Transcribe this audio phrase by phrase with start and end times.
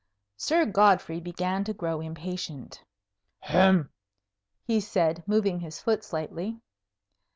[0.35, 2.83] Sir Godfrey began to grow impatient.
[3.41, 3.91] "Hem!"
[4.63, 6.59] he said, moving his foot slightly.